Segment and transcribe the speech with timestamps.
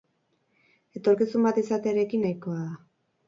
[0.99, 2.73] Etorkizun bat izatearekin nahikoa da.